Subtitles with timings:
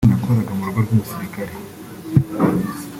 [0.03, 1.53] Ati “Nakoraga mu rugo rw’umusirikare